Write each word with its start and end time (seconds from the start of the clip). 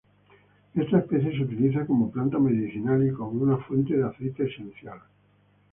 Esta 0.73 0.97
especie 0.97 1.29
se 1.37 1.43
utiliza 1.43 1.85
como 1.85 2.09
planta 2.09 2.39
medicinal 2.39 3.05
y 3.05 3.11
como 3.11 3.39
una 3.39 3.57
fuente 3.57 3.95
de 3.95 4.05
aceite 4.07 4.45
esencial. 4.45 4.99